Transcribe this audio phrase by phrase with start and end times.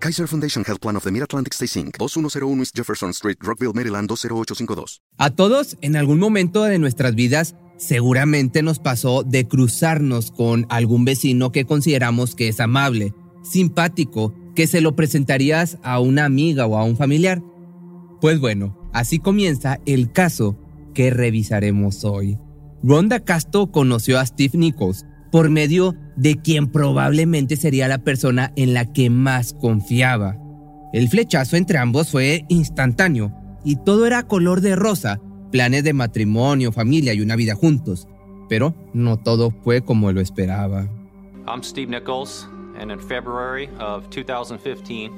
[0.00, 4.08] Kaiser Foundation Health Plan of the Mid-Atlantic Stay Inc., 2101 East Jefferson Street, Rockville, Maryland,
[4.08, 5.00] 20852.
[5.18, 11.04] A todos, en algún momento de nuestras vidas, seguramente nos pasó de cruzarnos con algún
[11.04, 16.76] vecino que consideramos que es amable, simpático, que se lo presentarías a una amiga o
[16.76, 17.42] a un familiar.
[18.20, 20.58] Pues bueno, así comienza el caso
[20.94, 22.38] que revisaremos hoy.
[22.82, 28.74] Ronda Casto conoció a Steve Nichols por medio de quien probablemente sería la persona en
[28.74, 30.36] la que más confiaba.
[30.92, 33.32] El flechazo entre ambos fue instantáneo
[33.64, 35.20] y todo era color de rosa,
[35.52, 38.06] planes de matrimonio, familia y una vida juntos.
[38.48, 40.88] Pero no todo fue como lo esperaba.
[41.46, 45.12] I'm Steve Nichols, and in February of 2015,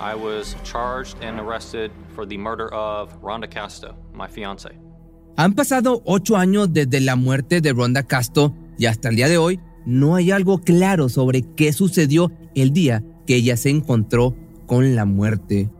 [0.00, 4.70] I was charged and arrested for the murder of Rhonda Casto, my fiance.
[5.36, 9.38] Han pasado ocho años desde la muerte de Rhonda Casto y hasta el día de
[9.38, 14.94] hoy no hay algo claro sobre qué sucedió el día que ella se encontró con
[14.94, 15.70] la muerte.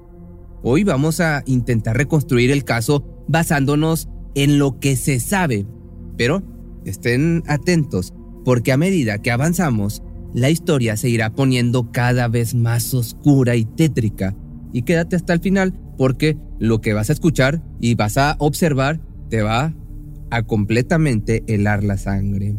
[0.62, 5.66] Hoy vamos a intentar reconstruir el caso basándonos en lo que se sabe,
[6.16, 6.42] pero
[6.84, 12.94] estén atentos porque a medida que avanzamos, la historia se irá poniendo cada vez más
[12.94, 14.36] oscura y tétrica.
[14.72, 19.00] Y quédate hasta el final porque lo que vas a escuchar y vas a observar
[19.30, 19.74] te va
[20.30, 22.56] a completamente helar la sangre.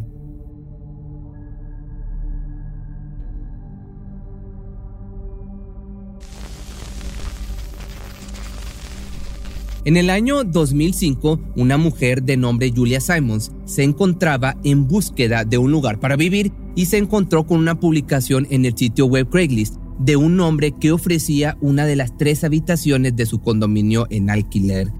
[9.87, 15.57] En el año 2005, una mujer de nombre Julia Simons se encontraba en búsqueda de
[15.57, 19.77] un lugar para vivir y se encontró con una publicación en el sitio web Craigslist
[19.97, 24.91] de un hombre que ofrecía una de las tres habitaciones de su condominio en alquiler.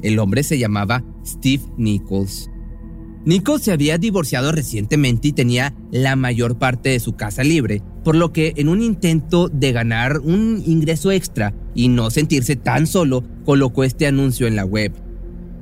[0.00, 2.50] El hombre se llamaba Steve Nichols.
[3.24, 8.16] Nichols se había divorciado recientemente y tenía la mayor parte de su casa libre, por
[8.16, 13.22] lo que en un intento de ganar un ingreso extra y no sentirse tan solo,
[13.44, 14.92] colocó este anuncio en la web.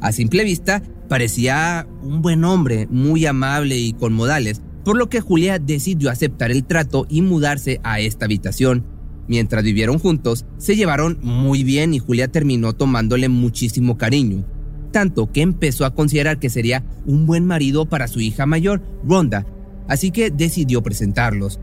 [0.00, 5.20] A simple vista, parecía un buen hombre, muy amable y con modales, por lo que
[5.20, 8.86] Julia decidió aceptar el trato y mudarse a esta habitación.
[9.28, 14.46] Mientras vivieron juntos, se llevaron muy bien y Julia terminó tomándole muchísimo cariño
[14.90, 19.46] tanto que empezó a considerar que sería un buen marido para su hija mayor, Rhonda,
[19.88, 21.60] así que decidió presentarlos.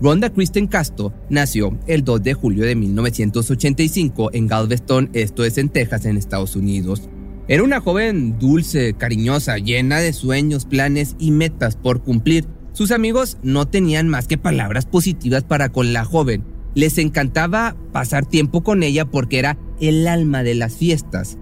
[0.00, 5.68] Rhonda Kristen Casto nació el 2 de julio de 1985 en Galveston, esto es en
[5.68, 7.08] Texas, en Estados Unidos.
[7.46, 12.46] Era una joven dulce, cariñosa, llena de sueños, planes y metas por cumplir.
[12.72, 16.44] Sus amigos no tenían más que palabras positivas para con la joven.
[16.74, 21.38] Les encantaba pasar tiempo con ella porque era el alma de las fiestas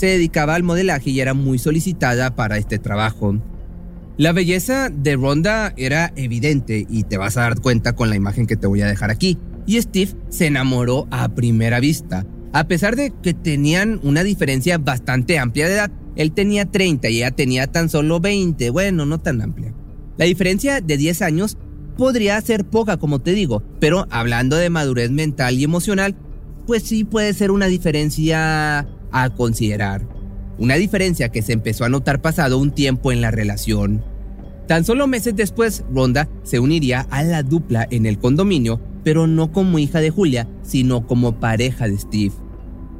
[0.00, 3.38] se dedicaba al modelaje y era muy solicitada para este trabajo.
[4.16, 8.46] La belleza de Ronda era evidente y te vas a dar cuenta con la imagen
[8.46, 9.36] que te voy a dejar aquí.
[9.66, 12.24] Y Steve se enamoró a primera vista.
[12.54, 17.18] A pesar de que tenían una diferencia bastante amplia de edad, él tenía 30 y
[17.18, 19.74] ella tenía tan solo 20, bueno, no tan amplia.
[20.16, 21.58] La diferencia de 10 años
[21.98, 26.16] podría ser poca, como te digo, pero hablando de madurez mental y emocional,
[26.66, 30.06] pues sí puede ser una diferencia a considerar.
[30.58, 34.04] Una diferencia que se empezó a notar pasado un tiempo en la relación.
[34.66, 39.52] Tan solo meses después, Ronda se uniría a la dupla en el condominio, pero no
[39.52, 42.34] como hija de Julia, sino como pareja de Steve.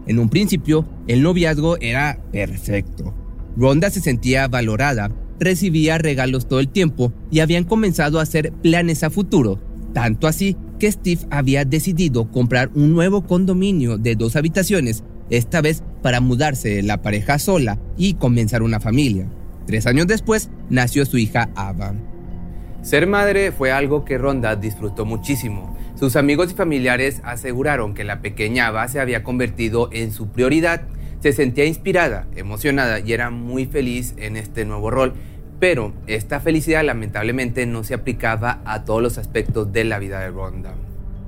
[0.06, 3.14] En un principio, el noviazgo era perfecto.
[3.56, 9.04] Ronda se sentía valorada, recibía regalos todo el tiempo y habían comenzado a hacer planes
[9.04, 9.60] a futuro,
[9.92, 15.82] tanto así que Steve había decidido comprar un nuevo condominio de dos habitaciones esta vez
[16.02, 19.26] para mudarse la pareja sola y comenzar una familia.
[19.66, 21.94] Tres años después nació su hija Ava.
[22.82, 25.76] Ser madre fue algo que Ronda disfrutó muchísimo.
[25.98, 30.82] Sus amigos y familiares aseguraron que la pequeña Ava se había convertido en su prioridad.
[31.20, 35.12] Se sentía inspirada, emocionada y era muy feliz en este nuevo rol.
[35.60, 40.30] Pero esta felicidad lamentablemente no se aplicaba a todos los aspectos de la vida de
[40.30, 40.74] Ronda.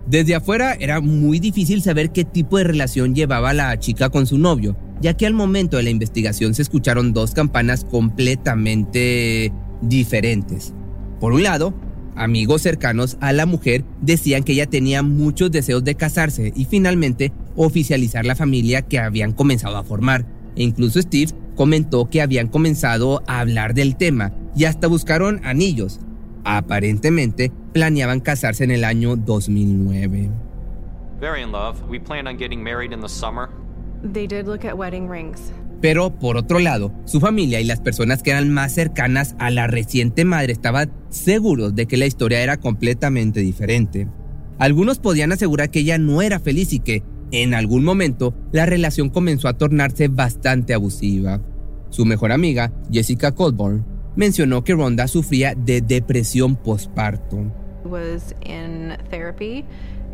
[0.06, 4.36] Desde afuera era muy difícil saber qué tipo de relación llevaba la chica con su
[4.36, 10.74] novio, ya que al momento de la investigación se escucharon dos campanas completamente diferentes.
[11.20, 11.74] Por un lado,
[12.16, 17.32] amigos cercanos a la mujer decían que ella tenía muchos deseos de casarse y finalmente
[17.56, 20.26] oficializar la familia que habían comenzado a formar.
[20.54, 25.98] e incluso Steve comentó que habían comenzado a hablar del tema y hasta buscaron anillos.
[26.44, 30.30] Aparentemente planeaban casarse en el año 2009.
[31.20, 31.80] Very in love.
[31.88, 33.48] We planned on getting married in the summer.
[34.02, 35.52] They did look at wedding rings.
[35.80, 39.66] Pero por otro lado, su familia y las personas que eran más cercanas a la
[39.66, 44.08] reciente madre estaban seguros de que la historia era completamente diferente.
[44.58, 47.02] Algunos podían asegurar que ella no era feliz y que,
[47.32, 51.40] en algún momento, la relación comenzó a tornarse bastante abusiva.
[51.90, 53.84] Su mejor amiga, Jessica Colborn,
[54.16, 57.38] mencionó que Rhonda sufría de depresión postparto.
[57.84, 59.64] Was in therapy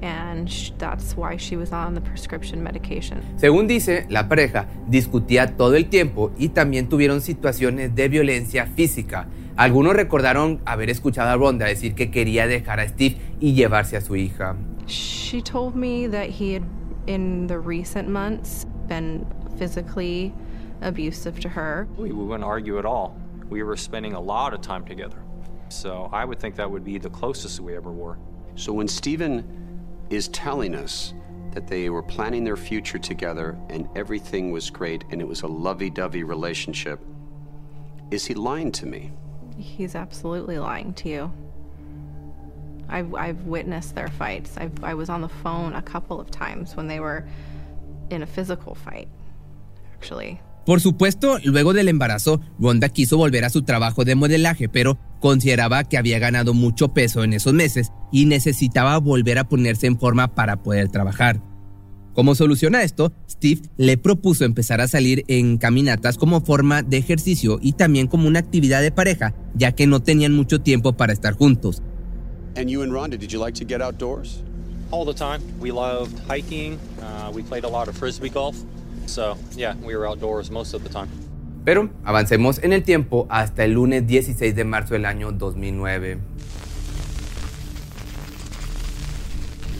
[0.02, 0.48] and
[0.78, 3.20] that's why she was on the prescription medication.
[3.36, 9.28] Según dice, la pareja discutía todo el tiempo y también tuvieron situaciones de violencia física.
[9.56, 14.00] Algunos recordaron haber escuchado a Rhonda decir que quería dejar a Steve y llevarse a
[14.00, 14.56] su hija.
[14.86, 16.62] She told me that he had
[17.06, 19.26] in the recent months been
[19.58, 20.32] physically
[20.80, 21.88] abusive to her.
[21.98, 23.16] We wouldn't argue at all.
[23.48, 25.22] We were spending a lot of time together.
[25.68, 28.18] So I would think that would be the closest we ever were.
[28.54, 29.44] So when Stephen
[30.10, 31.14] is telling us
[31.52, 35.46] that they were planning their future together and everything was great and it was a
[35.46, 37.00] lovey dovey relationship.
[38.10, 39.12] Is he lying to me?
[39.56, 41.32] He's absolutely lying to you.
[42.88, 44.56] I've, I've witnessed their fights.
[44.56, 47.26] I've, I was on the phone a couple of times when they were
[48.10, 49.08] in a physical fight,
[49.94, 50.40] actually.
[50.68, 55.82] Por supuesto, luego del embarazo, Rhonda quiso volver a su trabajo de modelaje, pero consideraba
[55.84, 60.34] que había ganado mucho peso en esos meses y necesitaba volver a ponerse en forma
[60.34, 61.40] para poder trabajar.
[62.12, 66.98] Como solución a esto, Steve le propuso empezar a salir en caminatas como forma de
[66.98, 71.14] ejercicio y también como una actividad de pareja, ya que no tenían mucho tiempo para
[71.14, 71.80] estar juntos.
[72.58, 74.42] And you and Rhonda, did you like to get outdoors?
[74.90, 75.40] All the time.
[75.60, 76.78] We loved hiking.
[77.00, 78.54] Uh, we played a lot of frisbee golf.
[79.08, 81.08] So, yeah, we were outdoors most of the time.
[81.64, 86.18] Pero avancemos en el tiempo hasta el lunes 16 de marzo del año 2009.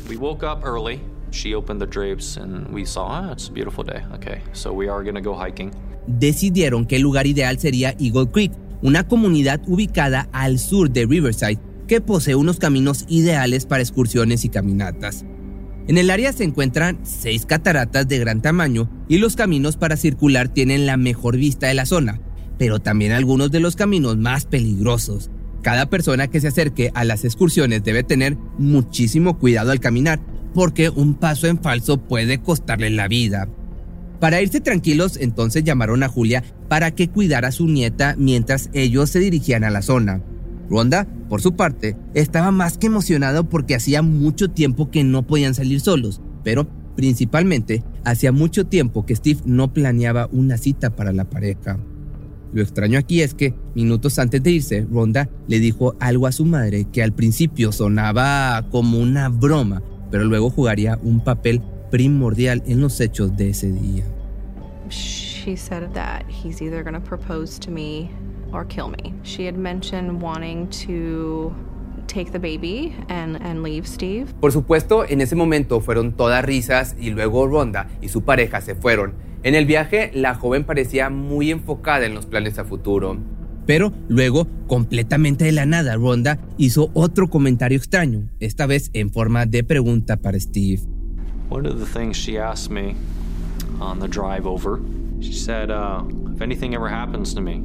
[0.09, 1.01] We woke up early.
[1.31, 4.03] She opened the drapes and we saw, ah, it's a beautiful day.
[4.15, 5.71] Okay, so we are going to go hiking.
[6.07, 11.59] Decidieron que el lugar ideal sería Eagle Creek, una comunidad ubicada al sur de Riverside
[11.87, 15.25] que posee unos caminos ideales para excursiones y caminatas.
[15.89, 20.49] En el área se encuentran seis cataratas de gran tamaño y los caminos para circular
[20.49, 22.21] tienen la mejor vista de la zona,
[22.59, 25.31] pero también algunos de los caminos más peligrosos.
[25.63, 30.21] Cada persona que se acerque a las excursiones debe tener muchísimo cuidado al caminar,
[30.53, 33.49] porque un paso en falso puede costarle la vida.
[34.21, 39.09] Para irse tranquilos, entonces llamaron a Julia para que cuidara a su nieta mientras ellos
[39.09, 40.21] se dirigían a la zona.
[40.71, 45.55] Rhonda, por su parte, estaba más que emocionado porque hacía mucho tiempo que no podían
[45.55, 51.25] salir solos, pero principalmente hacía mucho tiempo que Steve no planeaba una cita para la
[51.25, 51.79] pareja.
[52.53, 56.45] Lo extraño aquí es que, minutos antes de irse, Rhonda le dijo algo a su
[56.45, 62.81] madre que al principio sonaba como una broma, pero luego jugaría un papel primordial en
[62.81, 64.05] los hechos de ese día.
[64.91, 68.11] She said that he's either to propose to me
[68.53, 69.15] or kill me.
[69.23, 71.53] She had mentioned wanting to
[72.07, 74.33] take the baby and, and leave Steve.
[74.41, 78.75] Por supuesto, en ese momento fueron todas risas y luego Rhonda y su pareja se
[78.75, 79.15] fueron.
[79.43, 83.19] En el viaje, la joven parecía muy enfocada en los planes a futuro.
[83.67, 89.47] Pero luego, completamente de la nada, Rhonda hizo otro comentario extraño, esta vez en forma
[89.47, 90.81] de pregunta para Steve.
[91.51, 92.97] One of the things she asked me
[93.79, 94.81] on the drive over,
[95.21, 96.03] she said, uh,
[96.35, 97.63] if anything ever happens to me,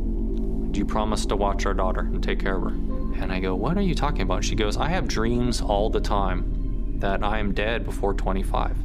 [0.73, 2.73] do you promise to watch our daughter and take care of her?
[3.21, 4.43] And I go, What are you talking about?
[4.43, 8.75] She goes, I have dreams all the time that I am dead before 25.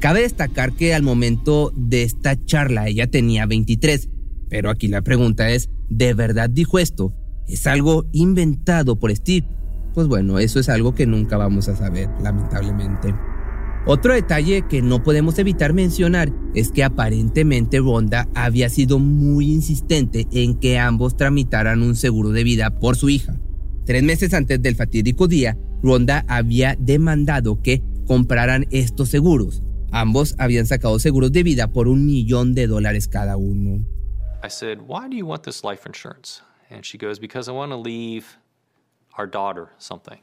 [0.00, 4.08] Cabe destacar que al momento de esta charla ella tenía 23,
[4.48, 7.12] pero aquí la pregunta es, ¿de verdad dijo esto?
[7.46, 9.46] ¿Es algo inventado por Steve?
[9.94, 13.14] Pues bueno, eso es algo que nunca vamos a saber, lamentablemente.
[13.86, 20.26] Otro detalle que no podemos evitar mencionar es que aparentemente Rhonda había sido muy insistente
[20.32, 23.38] en que ambos tramitaran un seguro de vida por su hija.
[23.84, 29.62] Tres meses antes del fatídico día, Rhonda había demandado que compraran estos seguros.
[29.92, 33.84] Ambos habían sacado seguros de vida por un millón de dólares cada uno.
[34.42, 36.40] I said, Why do you want this life insurance?
[36.70, 38.38] And she goes, Because I want to leave
[39.18, 40.20] our daughter something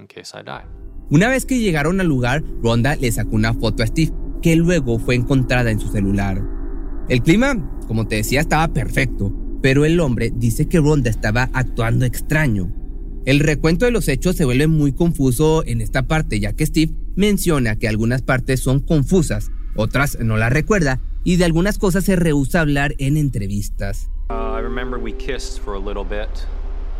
[0.00, 0.66] in case I die.
[1.10, 4.98] Una vez que llegaron al lugar, Rhonda le sacó una foto a Steve, que luego
[4.98, 6.40] fue encontrada en su celular.
[7.08, 12.04] El clima, como te decía, estaba perfecto, pero el hombre dice que Rhonda estaba actuando
[12.04, 12.72] extraño.
[13.26, 16.94] El recuento de los hechos se vuelve muy confuso en esta parte, ya que Steve
[17.16, 22.16] menciona que algunas partes son confusas, otras no las recuerda, y de algunas cosas se
[22.16, 24.10] rehúsa a hablar en entrevistas.
[24.30, 26.46] Uh, I remember we kissed for a little bit.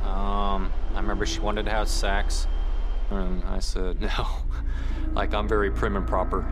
[0.03, 2.49] Um, I remember she wanted to have sex,
[3.11, 4.27] and I said no.
[5.15, 6.47] like I'm very prim and proper.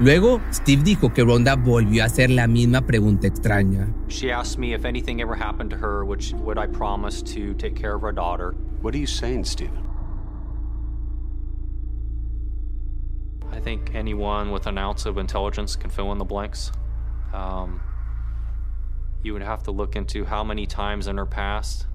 [0.00, 3.92] Luego, Steve dijo que Rhonda volvió a hacer la misma pregunta extraña.
[4.08, 7.76] She asked me if anything ever happened to her, which would I promise to take
[7.76, 8.54] care of our daughter.
[8.80, 9.86] What are you saying, Stephen?
[13.52, 16.72] I think anyone with an ounce of intelligence can fill in the blanks.
[17.32, 17.80] Um,
[19.22, 21.86] you would have to look into how many times in her past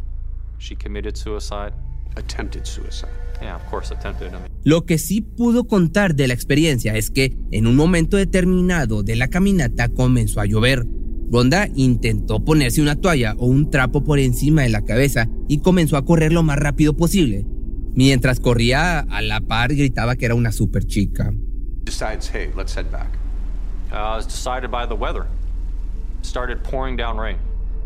[0.60, 1.74] she committed suicide.
[2.16, 3.10] Attempted suicide.
[3.42, 4.30] Yeah, of course, attempted.
[4.30, 8.18] I mean, Lo que sí pudo contar de la experiencia es que en un momento
[8.18, 10.86] determinado de la caminata comenzó a llover.
[11.30, 15.98] Rhonda intentó ponerse una toalla o un trapo por encima de la cabeza y comenzó
[15.98, 17.46] a correr lo más rápido posible.
[17.94, 21.32] Mientras corría a la par gritaba que era una super chica.
[21.84, 23.08] Decides, hey, let's head back.
[23.92, 25.26] uh, it was decided by the weather.
[26.22, 27.38] Started pouring down rain,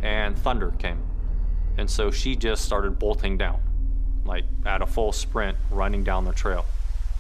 [0.01, 0.97] and thunder came.
[1.77, 3.59] And so she just started bolting down,
[4.25, 6.65] like at a full sprint, running down the trail.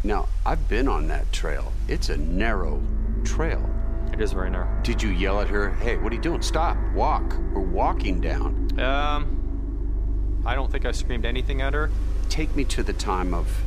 [0.03, 1.71] Now, I've been on that trail.
[1.87, 2.81] It's a narrow
[3.23, 3.69] trail.
[4.11, 4.67] It is very narrow.
[4.83, 6.41] Did you yell at her, hey, what are you doing?
[6.41, 7.37] Stop, walk.
[7.53, 8.79] We're walking down.
[8.79, 11.91] Um, I don't think I screamed anything at her.
[12.29, 13.63] Take me to the time of,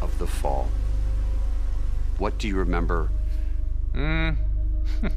[0.00, 0.68] of the fall.
[2.18, 3.10] What do you remember?
[3.94, 4.36] Mm.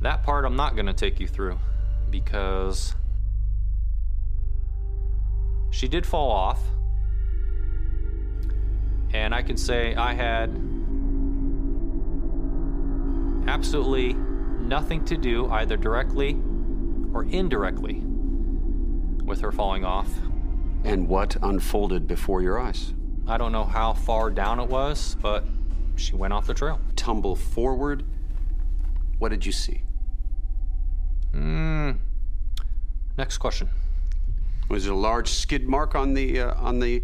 [0.00, 1.58] that part I'm not going to take you through
[2.10, 2.94] because
[5.78, 6.60] she did fall off.
[9.14, 10.48] And I can say I had
[13.48, 16.36] absolutely nothing to do, either directly
[17.14, 18.02] or indirectly,
[19.24, 20.10] with her falling off.
[20.82, 22.92] And what unfolded before your eyes?
[23.28, 25.44] I don't know how far down it was, but
[25.94, 26.80] she went off the trail.
[26.96, 28.04] Tumble forward.
[29.20, 29.82] What did you see?
[31.32, 31.98] Mm.
[33.16, 33.68] Next question.
[34.68, 37.02] Was a large skid mark on the uh, on the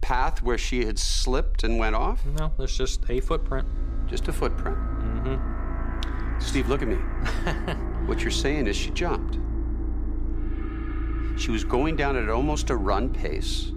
[0.00, 2.24] path where she had slipped and went off?
[2.26, 3.66] No, there's just a footprint.
[4.06, 4.76] Just a footprint.
[4.76, 6.40] Mm-hmm.
[6.40, 6.96] Steve, look at me.
[8.06, 9.38] what you're saying is she jumped.
[11.40, 13.72] She was going down at almost a run pace.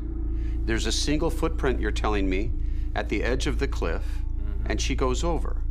[0.65, 2.51] There's a single footprint, you're telling me,
[2.95, 4.03] at the edge of the cliff,
[4.65, 5.61] and she goes over.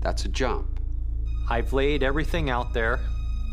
[0.00, 0.80] That's a jump.
[1.50, 3.00] I've laid everything out there.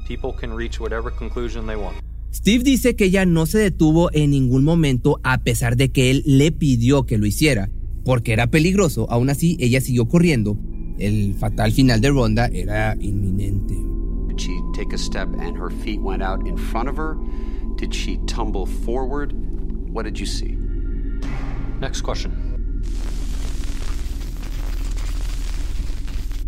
[0.08, 2.02] People can reach whatever conclusion they want.
[2.44, 6.24] Steve dice que ella no se detuvo en ningún momento a pesar de que él
[6.26, 7.72] le pidió que lo hiciera,
[8.04, 9.10] porque era peligroso.
[9.10, 10.58] Aún así, ella siguió corriendo.
[11.00, 13.76] El fatal final de Ronda era inminente.
[14.36, 17.16] She take a step and her feet went out in front of her?
[17.78, 19.32] Did she tumble forward?
[19.94, 20.58] What did you see?
[21.80, 22.34] Next question.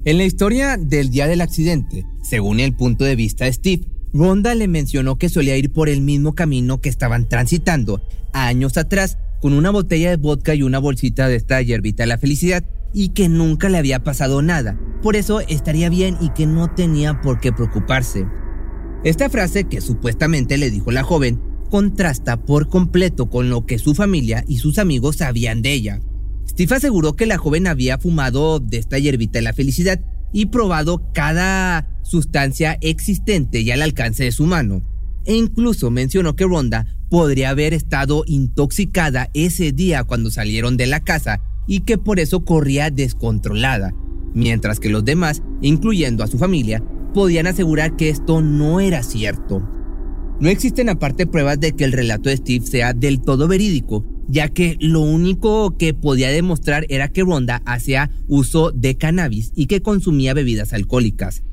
[0.04, 4.56] En la historia del día del accidente, según el punto de vista de Steve, Ronda
[4.56, 9.52] le mencionó que solía ir por el mismo camino que estaban transitando años atrás con
[9.52, 13.68] una botella de vodka y una bolsita de esta hierbita la felicidad y que nunca
[13.68, 14.80] le había pasado nada.
[15.04, 18.26] Por eso estaría bien y que no tenía por qué preocuparse.
[19.04, 23.96] Esta frase que supuestamente le dijo la joven contrasta por completo con lo que su
[23.96, 26.00] familia y sus amigos sabían de ella.
[26.48, 30.00] Steve aseguró que la joven había fumado de esta hierbita de la felicidad
[30.32, 34.82] y probado cada sustancia existente y al alcance de su mano.
[35.26, 41.00] E incluso mencionó que Ronda podría haber estado intoxicada ese día cuando salieron de la
[41.02, 43.94] casa y que por eso corría descontrolada,
[44.34, 46.84] mientras que los demás, incluyendo a su familia,
[47.14, 49.68] podían asegurar que esto no era cierto.
[50.40, 54.50] No existen aparte pruebas de que el relato de Steve sea del todo verídico, ya
[54.50, 59.82] que lo único que podía demostrar era que Ronda hacía uso de cannabis y que
[59.82, 61.44] consumía bebidas alcohólicas.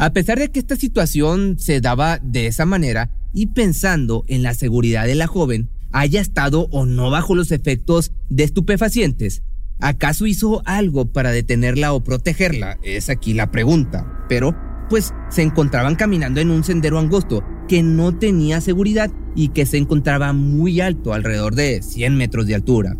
[0.00, 4.54] A pesar de que esta situación se daba de esa manera y pensando en la
[4.54, 9.42] seguridad de la joven, haya estado o no bajo los efectos de estupefacientes,
[9.78, 12.78] ¿acaso hizo algo para detenerla o protegerla?
[12.82, 14.24] Es aquí la pregunta.
[14.26, 14.56] Pero,
[14.88, 19.76] pues, se encontraban caminando en un sendero angosto que no tenía seguridad y que se
[19.76, 22.96] encontraba muy alto, alrededor de 100 metros de altura.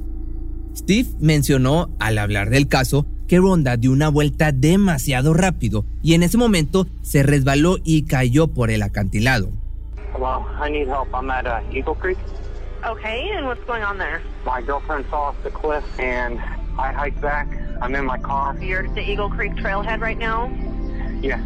[0.76, 6.24] Steve mencionó al hablar del caso que Ronda dio una vuelta demasiado rápido y en
[6.24, 9.50] ese momento se resbaló y cayó por el acantilado.
[10.18, 11.14] Well, I need help.
[11.14, 12.18] I'm at uh, Eagle Creek.
[12.84, 14.20] Okay, and what's going on there?
[14.44, 16.40] My girlfriend fell off the cliff, and
[16.76, 17.46] I hiked back.
[17.80, 18.56] I'm in my car.
[18.60, 20.50] You're at the Eagle Creek trailhead right now?
[21.22, 21.38] Yeah.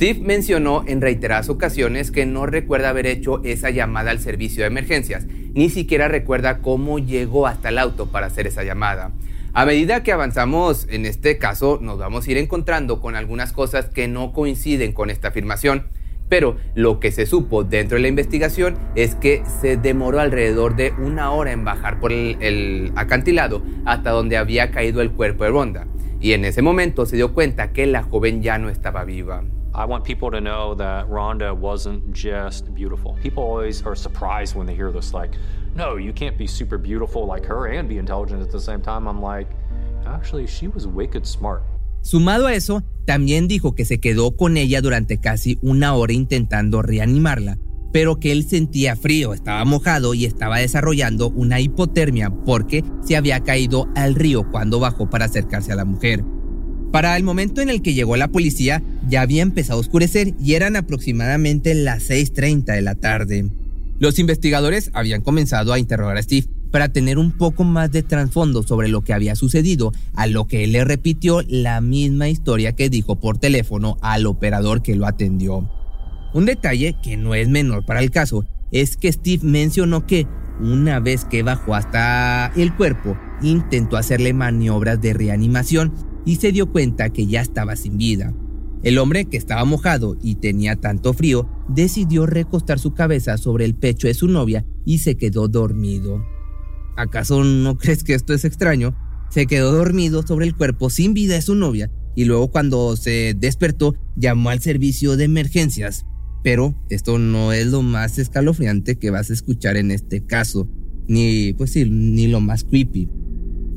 [0.00, 4.68] Steve mencionó en reiteradas ocasiones que no recuerda haber hecho esa llamada al servicio de
[4.68, 5.26] emergencias.
[5.54, 9.12] Ni siquiera recuerda cómo llegó hasta el auto para hacer esa llamada.
[9.52, 13.86] A medida que avanzamos en este caso, nos vamos a ir encontrando con algunas cosas
[13.86, 15.86] que no coinciden con esta afirmación.
[16.28, 20.92] Pero lo que se supo dentro de la investigación es que se demoró alrededor de
[20.96, 25.88] una hora en bajar por el, acantilado hasta donde había caído el cuerpo de Ronda.
[26.20, 29.42] Y en ese momento se dio cuenta que la joven ya no estaba viva.
[29.72, 33.16] I want people to know that Rhonda wasn't just beautiful.
[33.22, 35.36] People always are surprised when they hear this, like,
[35.76, 39.06] no, you can't be super beautiful like her and be intelligent at the same time.
[39.06, 39.46] I'm like,
[40.06, 41.62] actually, she was wicked smart.
[42.02, 46.82] Sumado a eso, también dijo que se quedó con ella durante casi una hora intentando
[46.82, 47.58] reanimarla,
[47.92, 53.40] pero que él sentía frío, estaba mojado y estaba desarrollando una hipotermia porque se había
[53.40, 56.24] caído al río cuando bajó para acercarse a la mujer.
[56.92, 60.54] Para el momento en el que llegó la policía, ya había empezado a oscurecer y
[60.54, 63.46] eran aproximadamente las 6.30 de la tarde.
[64.00, 68.62] Los investigadores habían comenzado a interrogar a Steve para tener un poco más de trasfondo
[68.62, 72.88] sobre lo que había sucedido, a lo que él le repitió la misma historia que
[72.88, 75.68] dijo por teléfono al operador que lo atendió.
[76.32, 80.26] Un detalle que no es menor para el caso es que Steve mencionó que
[80.60, 86.70] una vez que bajó hasta el cuerpo, intentó hacerle maniobras de reanimación y se dio
[86.70, 88.34] cuenta que ya estaba sin vida.
[88.82, 93.74] El hombre, que estaba mojado y tenía tanto frío, decidió recostar su cabeza sobre el
[93.74, 96.24] pecho de su novia y se quedó dormido.
[96.96, 98.96] ¿Acaso no crees que esto es extraño?
[99.30, 103.34] Se quedó dormido sobre el cuerpo sin vida de su novia y luego cuando se
[103.36, 106.06] despertó llamó al servicio de emergencias.
[106.42, 110.66] Pero esto no es lo más escalofriante que vas a escuchar en este caso,
[111.06, 113.10] ni pues sí, ni lo más creepy.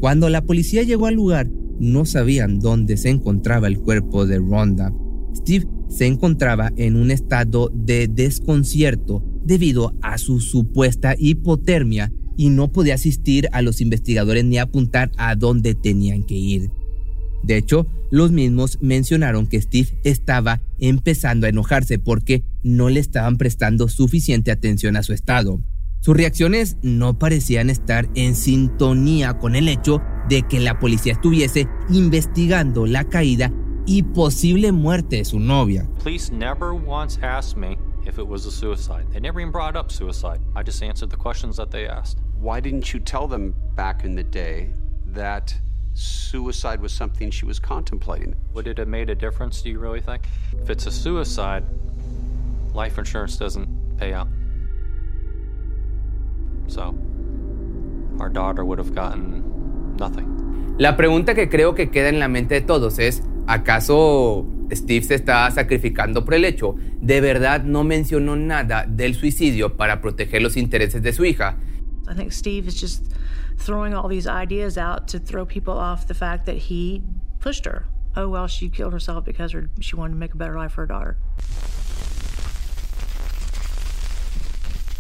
[0.04, 4.94] Cuando la policía llegó al lugar, no sabían dónde se encontraba el cuerpo de Rhonda.
[5.34, 12.70] Steve se encontraba en un estado de desconcierto debido a su supuesta hipotermia y no
[12.70, 16.70] podía asistir a los investigadores ni apuntar a dónde tenían que ir.
[17.42, 23.38] De hecho, los mismos mencionaron que Steve estaba empezando a enojarse porque no le estaban
[23.38, 25.62] prestando suficiente atención a su estado.
[26.04, 31.70] Sus reacciones no parecían estar en sintonía con el hecho de que la policía estuviese
[31.90, 33.54] investigando la caída
[33.86, 35.88] y posible muerte de su novia.
[38.06, 39.06] if it was a suicide.
[39.14, 40.42] They never even brought up suicide.
[40.58, 42.18] I just answered the questions that they asked.
[42.38, 44.74] Why didn't you tell them back in the day
[45.14, 45.56] that
[45.94, 48.36] suicide was something she was contemplating?
[48.54, 50.24] Would it have made a difference, do you really think?
[50.62, 51.64] If it's a suicide,
[52.74, 54.28] life insurance doesn't pay out.
[56.68, 56.96] So,
[58.20, 59.44] our daughter would have gotten
[59.98, 60.76] nothing.
[60.78, 65.16] La pregunta que creo que queda en la mente de todos es, ¿acaso Steve se
[65.16, 70.58] está sacrificando por el hecho, de verdad no mencionó nada del suicidio para proteger los
[70.58, 71.58] intereses de su hija.
[72.08, 73.06] I think Steve is just
[73.58, 77.02] throwing all these ideas out to throw people off the fact that he
[77.40, 77.86] pushed her.
[78.16, 80.88] Oh, well, she killed herself because she wanted to make a better life for her
[80.88, 81.18] daughter.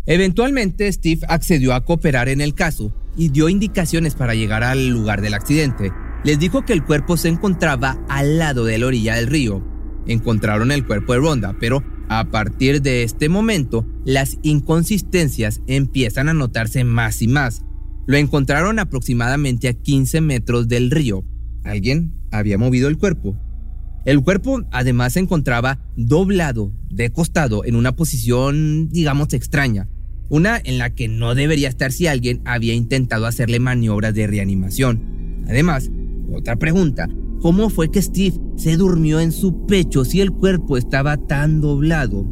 [0.05, 5.21] Eventualmente, Steve accedió a cooperar en el caso y dio indicaciones para llegar al lugar
[5.21, 5.91] del accidente
[6.23, 9.63] les dijo que el cuerpo se encontraba al lado de la orilla del río.
[10.07, 16.33] Encontraron el cuerpo de Ronda, pero a partir de este momento las inconsistencias empiezan a
[16.33, 17.63] notarse más y más.
[18.05, 21.23] Lo encontraron aproximadamente a 15 metros del río.
[21.63, 23.37] Alguien había movido el cuerpo.
[24.05, 29.87] El cuerpo además se encontraba doblado de costado en una posición, digamos, extraña.
[30.33, 35.43] Una en la que no debería estar si alguien había intentado hacerle maniobras de reanimación.
[35.47, 35.91] Además,
[36.33, 37.07] otra pregunta,
[37.39, 42.25] ¿cómo fue que Steve se durmió en su pecho si el cuerpo estaba tan doblado?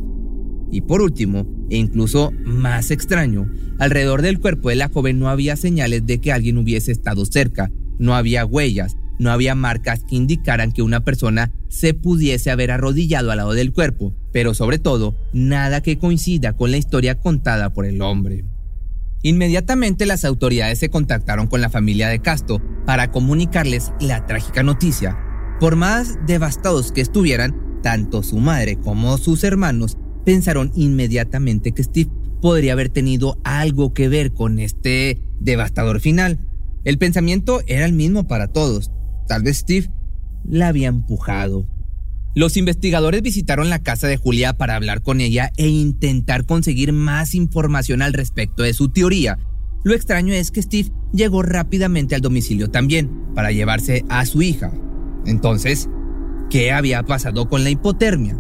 [0.72, 5.56] Y por último, e incluso más extraño, alrededor del cuerpo de la joven no había
[5.56, 10.72] señales de que alguien hubiese estado cerca, no había huellas, no había marcas que indicaran
[10.72, 15.82] que una persona se pudiese haber arrodillado al lado del cuerpo, pero sobre todo, nada
[15.82, 18.46] que coincida con la historia contada por el hombre.
[19.22, 25.20] Inmediatamente las autoridades se contactaron con la familia de Casto para comunicarles la trágica noticia.
[25.60, 32.10] Por más devastados que estuvieran, tanto su madre como sus hermanos pensaron inmediatamente que Steve
[32.42, 36.40] podría haber tenido algo que ver con este devastador final.
[36.86, 38.90] El pensamiento era el mismo para todos.
[39.32, 39.90] Tal vez Steve
[40.44, 41.66] la había empujado.
[42.36, 47.34] Los investigadores visitaron la casa de Julia para hablar con ella e intentar conseguir más
[47.34, 49.40] información al respecto de su teoría.
[49.86, 54.74] Lo extraño es que Steve llegó rápidamente al domicilio también, para llevarse a su hija.
[55.26, 55.88] Entonces,
[56.50, 58.38] ¿qué había pasado con la hipotermia?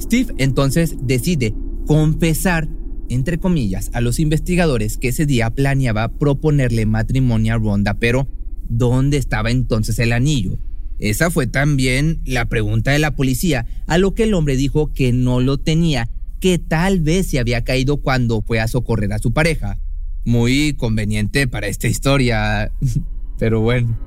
[0.00, 1.54] Steve entonces decide
[1.86, 2.66] confesar
[3.10, 8.26] entre comillas, a los investigadores que ese día planeaba proponerle matrimonio a Ronda, pero
[8.68, 10.58] ¿dónde estaba entonces el anillo?
[10.98, 15.12] Esa fue también la pregunta de la policía, a lo que el hombre dijo que
[15.12, 16.08] no lo tenía,
[16.40, 19.78] que tal vez se había caído cuando fue a socorrer a su pareja.
[20.24, 22.72] Muy conveniente para esta historia,
[23.38, 23.98] pero bueno.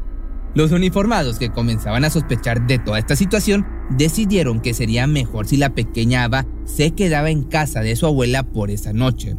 [0.55, 5.57] Los uniformados que comenzaban a sospechar de toda esta situación decidieron que sería mejor si
[5.57, 9.35] la pequeña Ava se quedaba en casa de su abuela por esa noche.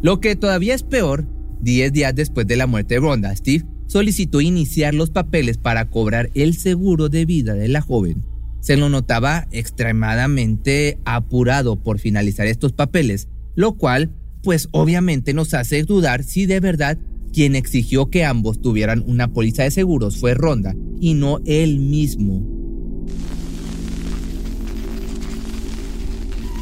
[0.00, 1.26] Lo que todavía es peor,
[1.60, 6.30] 10 días después de la muerte de Ronda, Steve solicitó iniciar los papeles para cobrar
[6.34, 8.24] el seguro de vida de la joven.
[8.60, 14.10] Se lo notaba extremadamente apurado por finalizar estos papeles, lo cual
[14.42, 16.98] pues obviamente nos hace dudar si de verdad
[17.32, 22.42] quien exigió que ambos tuvieran una póliza de seguros fue Ronda y no él mismo.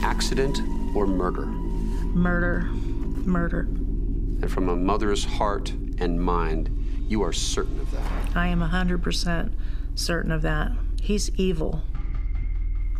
[0.02, 0.58] Accident
[0.94, 1.46] or murder?
[2.14, 2.64] Murder.
[3.26, 3.66] Murder.
[4.40, 6.70] And from a mother's heart and mind,
[7.12, 8.36] you are certain of that.
[8.36, 9.52] I am 100%
[9.94, 10.72] certain of that.
[11.00, 11.82] He's evil.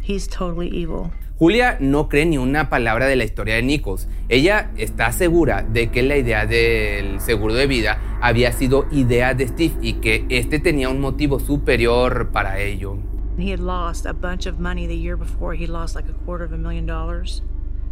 [0.03, 1.11] He's totally evil.
[1.39, 4.07] Julia no cree ni una palabra de la historia de Nichols.
[4.29, 9.49] Ella está segura de que la idea del seguro de vida había sido idea de
[9.49, 12.99] Steve y que este tenía un motivo superior para ello.
[13.39, 15.55] He had lost a bunch of money the year before.
[15.57, 17.43] He lost like a quarter of a million dollars.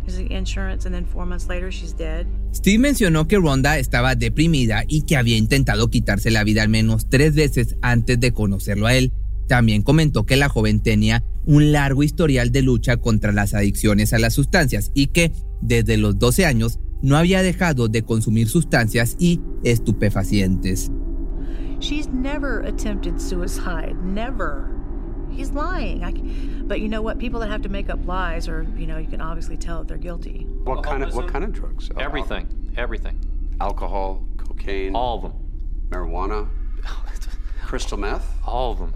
[0.08, 2.26] Insurance, and then four months later, she's dead.
[2.52, 7.08] Steve mencionó que Rhonda estaba deprimida y que había intentado quitarse la vida al menos
[7.08, 9.12] tres veces antes de conocerlo a él.
[9.46, 14.18] También comentó que la joven tenía un largo historial de lucha contra las adicciones a
[14.18, 19.40] las sustancias y que desde los 12 años no había dejado de consumir sustancias y
[19.64, 20.90] estupefacientes.
[21.80, 24.79] She's never attempted suicide, never.
[25.30, 26.04] He's lying.
[26.04, 26.12] I,
[26.66, 27.18] but you know what?
[27.18, 29.88] People that have to make up lies, or you know, you can obviously tell that
[29.88, 30.46] they're guilty.
[30.64, 31.90] What kind of what kind of drugs?
[31.98, 33.18] Everything, everything.
[33.60, 35.32] Alcohol, cocaine, all of them.
[35.90, 36.48] Marijuana,
[37.66, 38.94] crystal meth, all of them.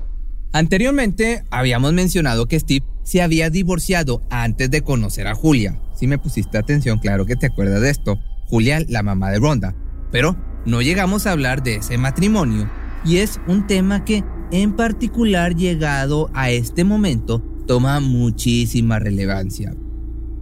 [0.53, 5.81] Anteriormente habíamos mencionado que Steve se había divorciado antes de conocer a Julia.
[5.95, 8.21] Si me pusiste atención, claro que te acuerdas de esto.
[8.47, 9.75] Julia, la mamá de Ronda.
[10.13, 12.71] Pero no llegamos a hablar de ese matrimonio
[13.05, 19.75] y es un tema que en particular llegado a este momento toma muchísima relevancia.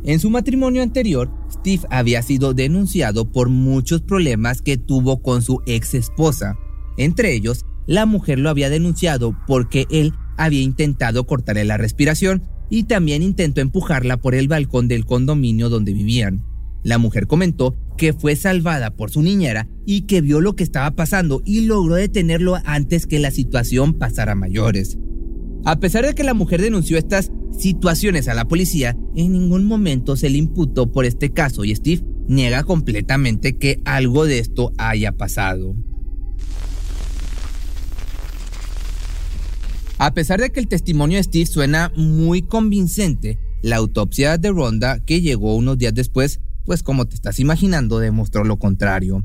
[0.05, 5.63] En su matrimonio anterior, Steve había sido denunciado por muchos problemas que tuvo con su
[5.65, 6.57] ex esposa,
[6.99, 12.83] entre ellos la mujer lo había denunciado porque él había intentado cortarle la respiración y
[12.83, 16.45] también intentó empujarla por el balcón del condominio donde vivían.
[16.83, 20.91] La mujer comentó que fue salvada por su niñera y que vio lo que estaba
[20.93, 24.99] pasando y logró detenerlo antes que la situación pasara a mayores.
[25.65, 30.17] A pesar de que la mujer denunció estas situaciones a la policía, en ningún momento
[30.17, 35.13] se le imputó por este caso y Steve niega completamente que algo de esto haya
[35.13, 35.77] pasado.
[39.99, 45.05] A pesar de que el testimonio de Steve suena muy convincente, la autopsia de Ronda,
[45.05, 49.25] que llegó unos días después, pues como te estás imaginando, demostró lo contrario.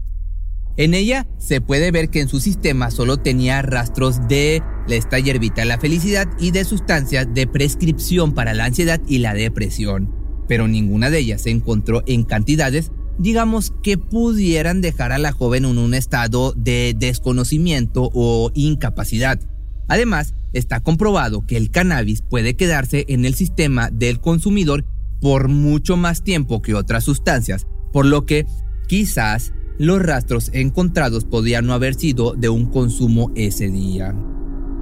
[0.78, 5.62] En ella se puede ver que en su sistema solo tenía rastros de esta hierbita
[5.62, 10.14] de la felicidad y de sustancias de prescripción para la ansiedad y la depresión,
[10.48, 15.66] pero ninguna de ellas se encontró en cantidades, digamos, que pudieran dejar a la joven
[15.66, 19.40] en un estado de desconocimiento o incapacidad.
[19.88, 24.86] Además, está comprobado que el cannabis puede quedarse en el sistema del consumidor
[25.22, 28.46] por mucho más tiempo que otras sustancias, por lo que
[28.88, 34.16] quizás los rastros encontrados podían no haber sido de un consumo ese día.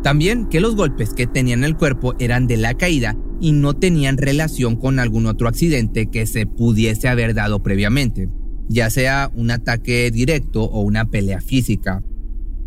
[0.03, 3.73] También que los golpes que tenía en el cuerpo eran de la caída y no
[3.73, 8.29] tenían relación con algún otro accidente que se pudiese haber dado previamente,
[8.69, 12.03] ya sea un ataque directo o una pelea física.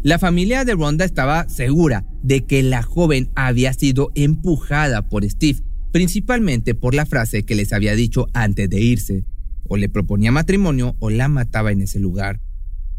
[0.02, 5.60] La familia de Ronda estaba segura de que la joven había sido empujada por Steve,
[5.92, 9.24] principalmente por la frase que les había dicho antes de irse.
[9.68, 12.40] O le proponía matrimonio o la mataba en ese lugar.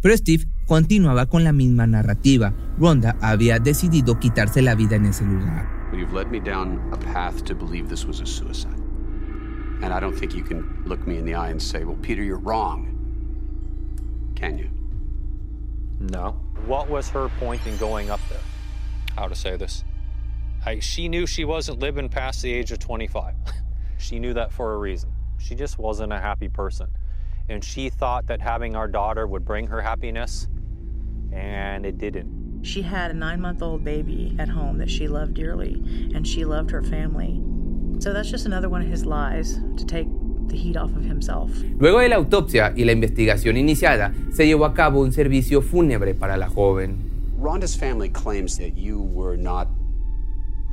[0.01, 2.53] Pero Steve continuaba con la misma narrativa.
[2.77, 5.67] Ronda había decidido quitarse la vida en ese lugar.
[5.91, 8.79] You've led me down a path to believe this was a suicide.
[9.81, 12.23] And I don't think you can look me in the eye and say, well, Peter,
[12.23, 12.87] you're wrong.
[14.35, 14.69] Can you?
[15.99, 16.35] No.
[16.65, 18.39] What was her point in going up there?
[19.15, 19.83] How to say this?
[20.65, 23.35] I, she knew she wasn't living past the age of 25.
[23.97, 25.11] she knew that for a reason.
[25.37, 26.89] She just wasn't a happy person.
[27.47, 30.47] And she thought that having our daughter would bring her happiness,
[31.31, 32.61] and it didn't.
[32.61, 35.73] She had a nine month old baby at home that she loved dearly,
[36.13, 37.41] and she loved her family.
[37.99, 40.07] So that's just another one of his lies to take
[40.47, 41.49] the heat off of himself.
[41.79, 46.13] Luego de la autopsia y la investigación iniciada, se llevó a cabo un servicio fúnebre
[46.13, 47.09] para la joven.
[47.39, 49.67] Rhonda's family claims that you were not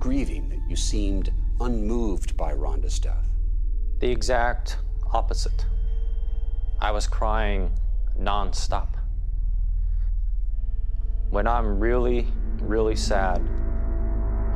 [0.07, 3.27] grieving, that you seemed unmoved by Rhonda's death.
[3.99, 4.79] The exact
[5.13, 5.67] opposite.
[6.81, 7.73] I was crying
[8.17, 8.87] nonstop.
[11.29, 12.29] When I'm really,
[12.61, 13.43] really sad,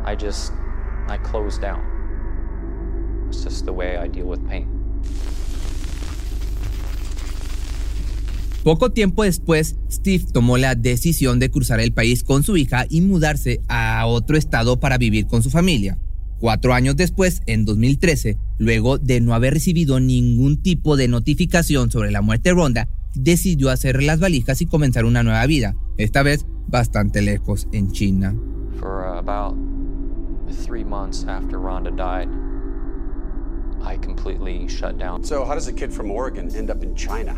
[0.05, 0.53] I just,
[1.09, 3.27] I close down.
[3.29, 5.03] It's just the way I deal with pain.
[8.63, 13.01] Poco tiempo después, Steve tomó la decisión de cruzar el país con su hija y
[13.01, 15.97] mudarse a otro estado para vivir con su familia.
[16.41, 22.11] Cuatro años después, en 2013, luego de no haber recibido ningún tipo de notificación sobre
[22.11, 26.45] la muerte de Ronda, decidió hacer las valijas y comenzar una nueva vida, esta vez
[26.69, 28.35] bastante lejos en China.
[28.79, 29.57] For uh, about
[30.67, 32.29] three months after Rhonda died,
[33.83, 35.25] I completely shut down.
[35.25, 37.37] So, how does a kid from Oregon end up in China?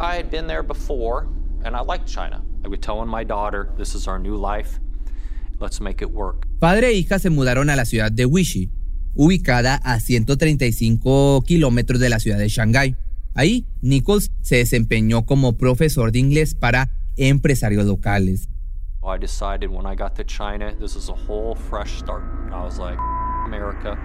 [0.00, 1.26] I had been there before,
[1.62, 2.42] and I liked China.
[2.64, 4.80] I would tell my daughter, "This is our new life.
[5.58, 8.70] Let's make it work." Padre e hija se mudaron a la ciudad de Wuxi,
[9.14, 12.96] ubicada a 135 kilómetros de la ciudad de Shanghái.
[13.34, 18.48] Ahí, Nichols se desempeñó como profesor de inglés para empresarios locales.
[19.02, 22.22] I decided when I got to China, this is a whole fresh start.
[22.50, 22.98] I was like,
[23.44, 23.98] America.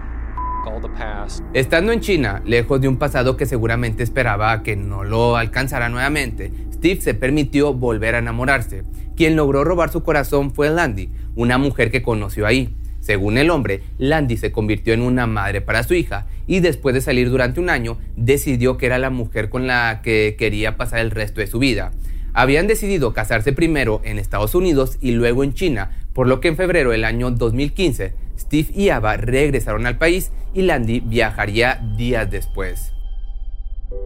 [1.54, 6.52] Estando en China, lejos de un pasado que seguramente esperaba que no lo alcanzara nuevamente,
[6.74, 8.84] Steve se permitió volver a enamorarse.
[9.16, 12.76] Quien logró robar su corazón fue Landy, una mujer que conoció ahí.
[13.00, 17.02] Según el hombre, Landy se convirtió en una madre para su hija y después de
[17.02, 21.12] salir durante un año, decidió que era la mujer con la que quería pasar el
[21.12, 21.92] resto de su vida.
[22.34, 26.58] Habían decidido casarse primero en Estados Unidos y luego en China, por lo que en
[26.58, 28.14] febrero del año 2015,
[28.46, 32.94] Steve y Ava regresaron al país y Landy viajaría días después.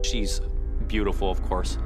[0.02, 0.41] She's
[0.88, 1.78] beautiful, of course,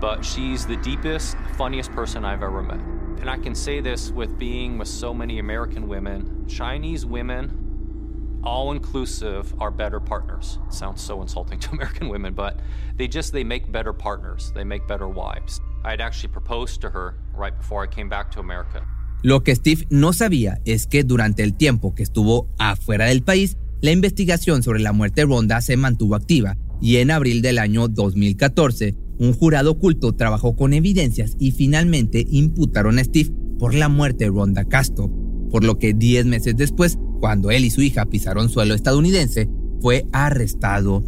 [0.00, 2.80] but she's the deepest, funniest person I've ever met.
[3.20, 8.72] And I can say this with being with so many American women, Chinese women, all
[8.72, 10.58] inclusive, are better partners.
[10.70, 12.60] sounds so insulting to American women, but
[12.96, 14.52] they just they make better partners.
[14.54, 15.60] They make better wives.
[15.84, 18.86] I had actually proposed to her right before I came back to America.
[19.24, 23.56] Lo que Steve no sabía es que durante el tiempo que estuvo afuera del país,
[23.80, 27.88] la investigación sobre la muerte de Ronda se mantuvo activa y en abril del año
[27.88, 34.24] 2014, un jurado oculto trabajó con evidencias y finalmente imputaron a Steve por la muerte
[34.24, 35.10] de Ronda Castro,
[35.50, 39.48] por lo que 10 meses después, cuando él y su hija pisaron suelo estadounidense,
[39.80, 41.02] fue arrestado.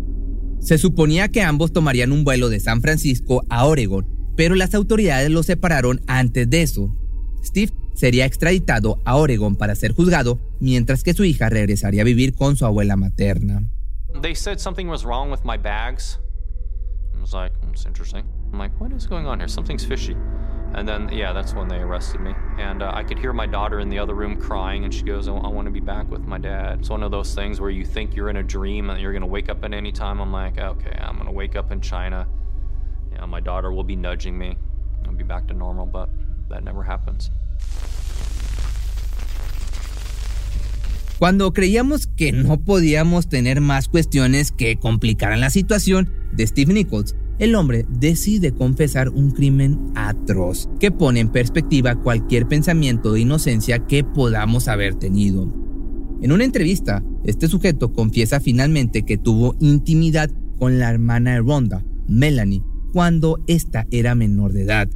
[0.61, 4.07] Se suponía que ambos tomarían un vuelo de San Francisco a Oregon,
[4.39, 6.97] pero las autoridades los separaron antes de eso.
[7.47, 12.35] Steve sería extraditado a Oregon para ser juzgado, mientras que su hija regresaría a vivir
[12.35, 13.63] con su abuela materna.
[14.21, 16.19] They said something was wrong with my bags.
[17.15, 19.49] I was like, "It's interesting." I'm like, "What is going on here?
[19.49, 20.17] Something's fishy."
[20.75, 22.35] And then, yeah, that's when they arrested me.
[22.59, 25.27] And uh, I could hear my daughter in the other room crying, and she goes,
[25.27, 26.81] I, I want to be back with my dad.
[26.81, 29.23] It's one of those things where you think you're in a dream and you're going
[29.23, 30.21] to wake up at any time.
[30.21, 32.29] I'm like, okay, I'm going to wake up in China.
[33.13, 34.59] Yeah, my daughter will be nudging me.
[35.07, 36.11] I'll be back to normal, but
[41.19, 47.17] Cuando creíamos que no podíamos tener más cuestiones que complicaran la situación de Steve Nichols,
[47.39, 53.87] el hombre decide confesar un crimen atroz que pone en perspectiva cualquier pensamiento de inocencia
[53.87, 55.53] que podamos haber tenido.
[56.23, 61.85] En una entrevista, este sujeto confiesa finalmente que tuvo intimidad con la hermana de Ronda,
[62.09, 64.89] Melanie, cuando ésta era menor de edad.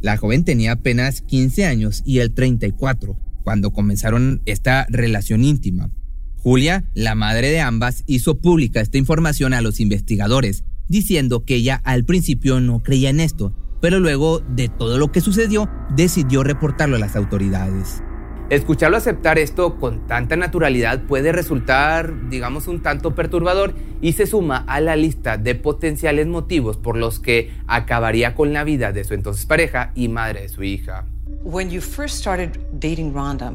[0.00, 5.90] La joven tenía apenas 15 años y él 34, cuando comenzaron esta relación íntima.
[6.36, 11.80] Julia, la madre de ambas, hizo pública esta información a los investigadores, diciendo que ella
[11.84, 16.96] al principio no creía en esto, pero luego de todo lo que sucedió, decidió reportarlo
[16.96, 18.02] a las autoridades.
[18.50, 24.64] Escucharlo aceptar esto con tanta naturalidad puede resultar, digamos, un tanto perturbador y se suma
[24.66, 29.14] a la lista de potenciales motivos por los que acabaría con la vida de su
[29.14, 31.06] entonces pareja y madre de su hija.
[31.44, 33.54] When you first started dating Rhonda,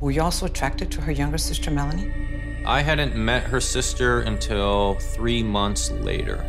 [0.00, 2.10] were you also attracted to her younger sister Melanie?
[2.66, 6.44] I hadn't met her sister until three months later.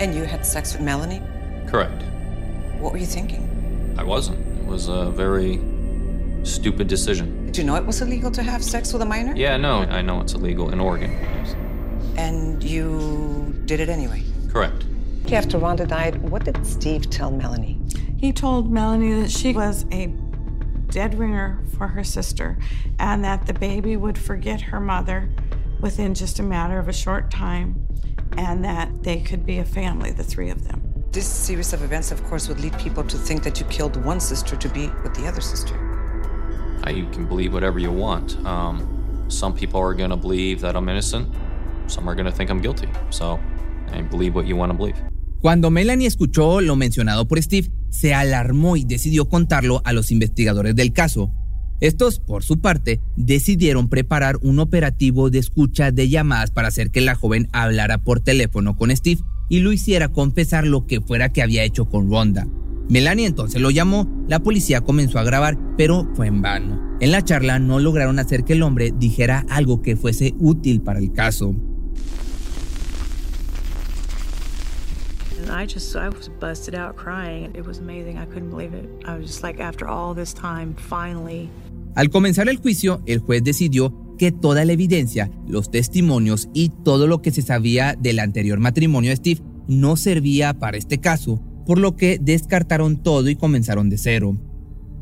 [0.00, 1.22] And you had sex with Melanie?
[1.66, 2.02] Correct.
[2.78, 3.48] What were you thinking?
[3.96, 4.51] I wasn't.
[4.72, 5.60] It was a very
[6.44, 7.44] stupid decision.
[7.44, 9.36] Did you know it was illegal to have sex with a minor?
[9.36, 11.10] Yeah, no, I know it's illegal in Oregon.
[11.10, 11.54] Yes.
[12.16, 14.22] And you did it anyway?
[14.48, 14.86] Correct.
[15.30, 17.78] After Rhonda died, what did Steve tell Melanie?
[18.16, 20.06] He told Melanie that she was a
[20.88, 22.56] dead ringer for her sister
[22.98, 25.28] and that the baby would forget her mother,
[25.82, 27.86] within just a matter of a short time
[28.38, 30.91] and that they could be a family, the three of them.
[31.12, 34.18] This series of events, of course, would lead people to think that you killed one
[34.18, 35.74] sister to be with the other sister.
[36.86, 38.38] Uh, You can believe whatever you want.
[38.46, 41.28] Um, some people are going to believe that I'm innocent.
[41.86, 42.88] Some are going to think I'm guilty.
[43.10, 43.38] So,
[43.92, 44.96] I believe what you want to believe.
[45.42, 50.74] Cuando Melanie escuchó lo mencionado por Steve, se alarmó y decidió contarlo a los investigadores
[50.74, 51.30] del caso.
[51.80, 57.02] Estos, por su parte, decidieron preparar un operativo de escucha de llamadas para hacer que
[57.02, 59.20] la joven hablara por teléfono con Steve
[59.52, 62.48] y lo hiciera confesar lo que fuera que había hecho con Ronda.
[62.88, 66.96] Melanie entonces lo llamó, la policía comenzó a grabar, pero fue en vano.
[67.00, 71.00] En la charla no lograron hacer que el hombre dijera algo que fuese útil para
[71.00, 71.54] el caso.
[75.38, 77.54] And I just, I was busted out crying.
[77.54, 78.16] It was amazing.
[78.16, 78.88] I couldn't believe it.
[79.04, 81.50] I was just like, after all this time, finally.
[81.94, 87.08] Al comenzar el juicio, el juez decidió que toda la evidencia, los testimonios y todo
[87.08, 91.78] lo que se sabía del anterior matrimonio de Steve no servía para este caso, por
[91.80, 94.38] lo que descartaron todo y comenzaron de cero.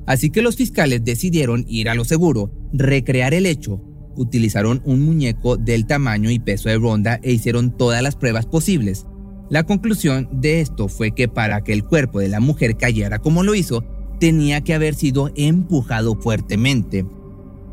[0.07, 3.83] Así que los fiscales decidieron ir a lo seguro, recrear el hecho,
[4.17, 9.05] utilizaron un muñeco del tamaño y peso de Ronda e hicieron todas las pruebas posibles.
[9.51, 13.43] La conclusión de esto fue que para que el cuerpo de la mujer cayera como
[13.43, 13.85] lo hizo,
[14.19, 17.05] tenía que haber sido empujado fuertemente.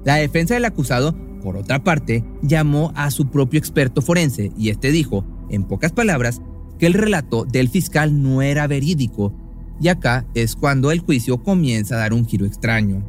[0.04, 1.16] La defensa del acusado,
[1.48, 6.42] por otra parte, llamó a su propio experto forense y este dijo, en pocas palabras,
[6.78, 9.34] que el relato del fiscal no era verídico,
[9.80, 13.02] y acá es cuando el juicio comienza a dar un giro extraño.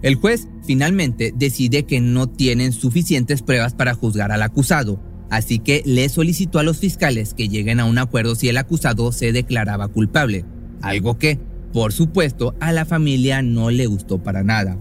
[0.00, 5.82] El juez finalmente decide que no tienen suficientes pruebas para juzgar al acusado, así que
[5.84, 9.88] le solicitó a los fiscales que lleguen a un acuerdo si el acusado se declaraba
[9.88, 10.46] culpable,
[10.80, 11.38] algo que,
[11.74, 14.78] por supuesto, a la familia no le gustó para nada.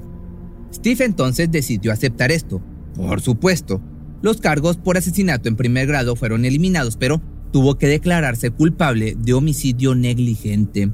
[0.74, 2.62] Steve entonces decidió aceptar esto,
[2.98, 3.82] por supuesto.
[4.22, 9.34] Los cargos por asesinato en primer grado fueron eliminados, pero tuvo que declararse culpable de
[9.34, 10.92] homicidio negligente.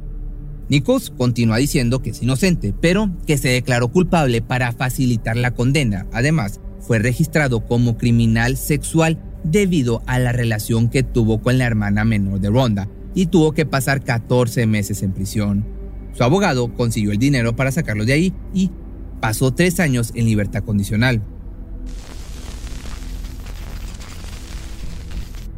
[0.70, 6.06] Nichols continúa diciendo que es inocente, pero que se declaró culpable para facilitar la condena.
[6.14, 12.06] Además, fue registrado como criminal sexual debido a la relación que tuvo con la hermana
[12.06, 15.66] menor de Ronda y tuvo que pasar 14 meses en prisión.
[16.14, 18.72] Su abogado consiguió el dinero para sacarlo de ahí y
[19.20, 21.22] pasó tres años en libertad condicional.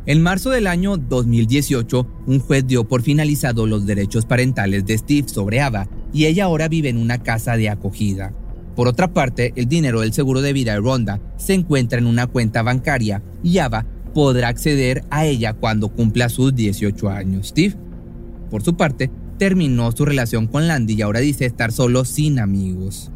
[0.08, 5.28] En marzo del año 2018, un juez dio por finalizado los derechos parentales de Steve
[5.28, 8.32] sobre Ava y ella ahora vive en una casa de acogida.
[8.76, 12.28] Por otra parte, el dinero del seguro de vida de Ronda se encuentra en una
[12.28, 17.48] cuenta bancaria y Ava podrá acceder a ella cuando cumpla sus 18 años.
[17.48, 17.76] Steve,
[18.52, 23.12] por su parte, terminó su relación con Landy y ahora dice estar solo sin amigos.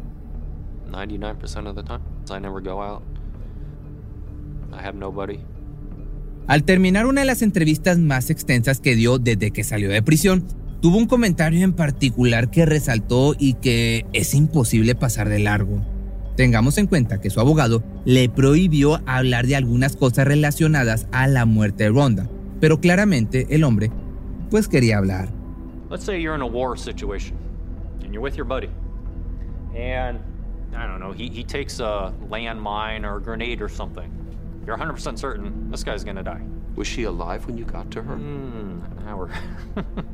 [0.90, 2.00] 99% of the time,
[2.30, 3.02] I never go out.
[4.72, 5.38] I have nobody.
[6.50, 10.48] Al terminar una de las entrevistas más extensas que dio desde que salió de prisión,
[10.82, 15.80] tuvo un comentario en particular que resaltó y que es imposible pasar de largo.
[16.36, 21.44] Tengamos en cuenta que su abogado le prohibió hablar de algunas cosas relacionadas a la
[21.44, 23.92] muerte de Ronda, pero claramente el hombre
[24.50, 25.28] pues quería hablar.
[25.88, 27.36] Let's say you're in a war situation
[28.02, 28.70] and you're with your buddy.
[29.76, 30.18] And
[30.74, 34.19] I don't know, he, he takes a landmine or a grenade or something.
[34.70, 36.42] You're 100% certain this guy's gonna die.
[36.76, 38.14] Was she alive when you got to her?
[38.14, 39.32] Hmm, an hour.
[39.74, 40.06] and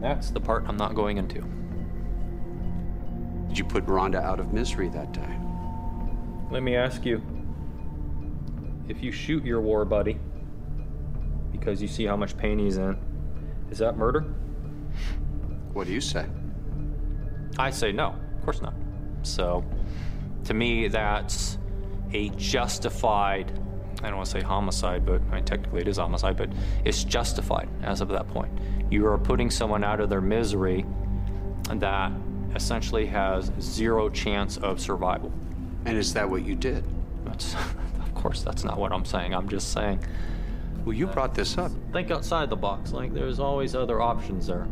[0.00, 1.42] that's the part I'm not going into.
[3.48, 5.38] Did you put Rhonda out of misery that day?
[6.50, 7.20] Let me ask you
[8.88, 10.18] if you shoot your war buddy
[11.52, 12.96] because you see how much pain he's in,
[13.70, 14.22] is that murder?
[15.74, 16.24] What do you say?
[17.58, 18.72] I say no, of course not.
[19.26, 19.64] So,
[20.44, 21.58] to me, that's
[22.12, 23.50] a justified,
[24.02, 26.50] I don't want to say homicide, but I mean, technically it is homicide, but
[26.84, 28.52] it's justified as of that point.
[28.90, 30.86] You are putting someone out of their misery
[31.68, 32.12] that
[32.54, 35.32] essentially has zero chance of survival.
[35.84, 36.84] And is that what you did?
[37.24, 37.54] That's,
[38.00, 39.34] of course, that's not what I'm saying.
[39.34, 40.00] I'm just saying.
[40.84, 41.72] Well, you brought this up.
[41.92, 42.92] Think outside the box.
[42.92, 44.68] Like, there's always other options there.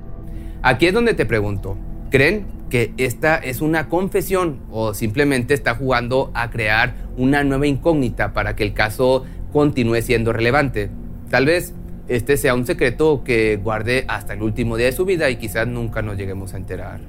[0.62, 1.76] Aquí es donde te pregunto,
[2.14, 8.32] ¿creen que esta es una confesión o simplemente está jugando a crear una nueva incógnita
[8.32, 10.90] para que el caso continúe siendo relevante?
[11.28, 11.74] Tal vez
[12.06, 15.66] este sea un secreto que guarde hasta el último día de su vida y quizás
[15.66, 17.00] nunca nos lleguemos a enterar.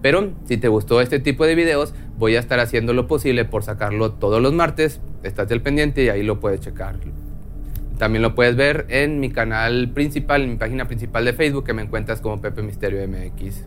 [0.00, 3.64] Pero si te gustó este tipo de videos, voy a estar haciendo lo posible por
[3.64, 5.00] sacarlo todos los martes.
[5.24, 7.00] Estás al pendiente y ahí lo puedes checar.
[7.98, 11.72] También lo puedes ver en mi canal principal, en mi página principal de Facebook, que
[11.72, 13.66] me encuentras como Pepe Misterio MX.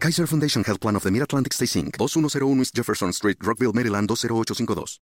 [0.00, 1.98] Kaiser Foundation Health Plan of the Mid-Atlantic Stay Inc.
[1.98, 4.96] 2101 East Jefferson Street, Rockville, Maryland 20852.